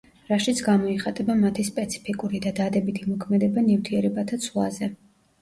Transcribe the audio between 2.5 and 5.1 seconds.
დადებითი მოქმედება ნივთიერებათა ცვლაზე.